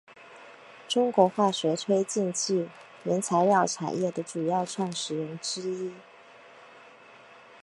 [0.87, 2.67] 中国化学推进剂
[3.03, 5.93] 原材料产业的主要创始人之一。